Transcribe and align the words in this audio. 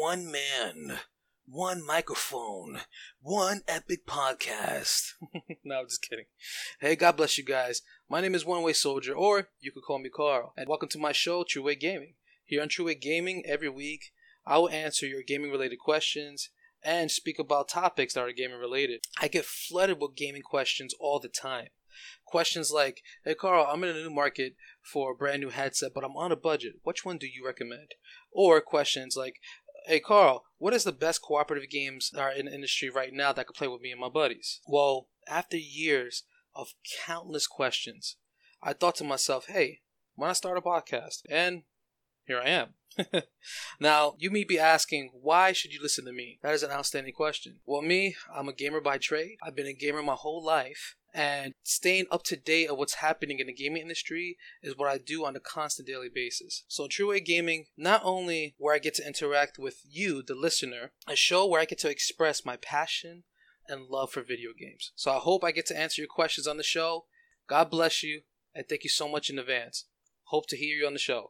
one 0.00 0.32
man, 0.32 0.98
one 1.44 1.86
microphone, 1.86 2.80
one 3.20 3.60
epic 3.68 4.06
podcast. 4.06 5.10
no, 5.62 5.80
I'm 5.80 5.88
just 5.88 6.00
kidding. 6.08 6.24
Hey, 6.80 6.96
God 6.96 7.18
bless 7.18 7.36
you 7.36 7.44
guys. 7.44 7.82
My 8.08 8.22
name 8.22 8.34
is 8.34 8.46
One 8.46 8.62
Way 8.62 8.72
Soldier, 8.72 9.12
or 9.12 9.48
you 9.60 9.70
could 9.70 9.82
call 9.86 9.98
me 9.98 10.08
Carl, 10.08 10.54
and 10.56 10.70
welcome 10.70 10.88
to 10.88 10.98
my 10.98 11.12
show, 11.12 11.44
True 11.46 11.64
Way 11.64 11.74
Gaming. 11.74 12.14
Here 12.46 12.62
on 12.62 12.70
True 12.70 12.86
Way 12.86 12.94
Gaming, 12.94 13.42
every 13.46 13.68
week, 13.68 14.04
I 14.46 14.56
will 14.56 14.70
answer 14.70 15.04
your 15.04 15.20
gaming 15.22 15.50
related 15.50 15.78
questions 15.78 16.48
and 16.82 17.10
speak 17.10 17.38
about 17.38 17.68
topics 17.68 18.14
that 18.14 18.22
are 18.22 18.32
gaming 18.32 18.58
related. 18.58 19.00
I 19.20 19.28
get 19.28 19.44
flooded 19.44 20.00
with 20.00 20.16
gaming 20.16 20.42
questions 20.42 20.94
all 20.98 21.20
the 21.20 21.28
time. 21.28 21.68
Questions 22.24 22.70
like, 22.70 23.02
hey 23.24 23.34
Carl, 23.34 23.66
I'm 23.70 23.84
in 23.84 23.90
a 23.90 24.00
new 24.00 24.08
market 24.08 24.54
for 24.80 25.12
a 25.12 25.14
brand 25.14 25.40
new 25.40 25.50
headset, 25.50 25.90
but 25.94 26.04
I'm 26.04 26.16
on 26.16 26.32
a 26.32 26.36
budget. 26.36 26.74
Which 26.84 27.04
one 27.04 27.18
do 27.18 27.26
you 27.26 27.44
recommend? 27.44 27.90
Or 28.32 28.62
questions 28.62 29.14
like, 29.14 29.34
hey 29.90 29.98
Carl, 29.98 30.44
what 30.58 30.72
is 30.72 30.84
the 30.84 30.92
best 30.92 31.20
cooperative 31.20 31.68
games 31.68 32.12
are 32.16 32.30
in 32.30 32.46
the 32.46 32.54
industry 32.54 32.88
right 32.88 33.12
now 33.12 33.32
that 33.32 33.48
could 33.48 33.56
play 33.56 33.66
with 33.66 33.80
me 33.80 33.90
and 33.90 34.00
my 34.00 34.08
buddies? 34.08 34.60
Well, 34.68 35.08
after 35.28 35.56
years 35.56 36.22
of 36.54 36.74
countless 37.04 37.48
questions, 37.48 38.16
I 38.62 38.72
thought 38.72 38.94
to 38.96 39.04
myself, 39.04 39.46
hey, 39.48 39.80
why 40.14 40.28
not 40.28 40.36
start 40.36 40.56
a 40.56 40.60
podcast? 40.60 41.22
And 41.28 41.62
here 42.24 42.40
I 42.40 42.50
am. 42.50 42.74
now, 43.80 44.14
you 44.16 44.30
may 44.30 44.44
be 44.44 44.60
asking, 44.60 45.10
why 45.12 45.50
should 45.50 45.72
you 45.72 45.82
listen 45.82 46.04
to 46.04 46.12
me? 46.12 46.38
That 46.40 46.54
is 46.54 46.62
an 46.62 46.70
outstanding 46.70 47.14
question. 47.14 47.58
Well, 47.66 47.82
me, 47.82 48.14
I'm 48.32 48.48
a 48.48 48.52
gamer 48.52 48.80
by 48.80 48.98
trade. 48.98 49.38
I've 49.42 49.56
been 49.56 49.66
a 49.66 49.72
gamer 49.72 50.04
my 50.04 50.14
whole 50.14 50.44
life. 50.44 50.94
And 51.12 51.54
staying 51.64 52.06
up 52.10 52.22
to 52.24 52.36
date 52.36 52.68
of 52.68 52.78
what's 52.78 52.94
happening 52.94 53.40
in 53.40 53.48
the 53.48 53.52
gaming 53.52 53.82
industry 53.82 54.36
is 54.62 54.76
what 54.76 54.88
I 54.88 54.98
do 54.98 55.24
on 55.24 55.34
a 55.34 55.40
constant 55.40 55.88
daily 55.88 56.08
basis. 56.12 56.64
So, 56.68 56.86
True 56.86 57.10
Way 57.10 57.20
Gaming, 57.20 57.66
not 57.76 58.02
only 58.04 58.54
where 58.58 58.74
I 58.74 58.78
get 58.78 58.94
to 58.94 59.06
interact 59.06 59.58
with 59.58 59.80
you, 59.88 60.22
the 60.22 60.34
listener, 60.34 60.92
a 61.08 61.16
show 61.16 61.46
where 61.46 61.60
I 61.60 61.64
get 61.64 61.78
to 61.80 61.90
express 61.90 62.44
my 62.44 62.56
passion 62.56 63.24
and 63.68 63.88
love 63.88 64.12
for 64.12 64.22
video 64.22 64.50
games. 64.56 64.92
So, 64.94 65.10
I 65.10 65.18
hope 65.18 65.42
I 65.42 65.50
get 65.50 65.66
to 65.66 65.78
answer 65.78 66.00
your 66.00 66.08
questions 66.08 66.46
on 66.46 66.56
the 66.56 66.62
show. 66.62 67.06
God 67.48 67.70
bless 67.70 68.02
you, 68.02 68.22
and 68.54 68.66
thank 68.68 68.84
you 68.84 68.90
so 68.90 69.08
much 69.08 69.30
in 69.30 69.38
advance. 69.38 69.86
Hope 70.24 70.46
to 70.48 70.56
hear 70.56 70.76
you 70.76 70.86
on 70.86 70.92
the 70.92 71.00
show. 71.00 71.18